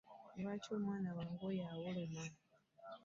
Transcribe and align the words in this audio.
Lwaki 0.41 0.69
omwana 0.77 1.09
wange 1.17 1.43
oyo 1.49 1.63
awoloma? 1.73 2.23